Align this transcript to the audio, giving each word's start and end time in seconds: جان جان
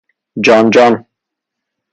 جان 0.45 0.65
جان 0.77 0.93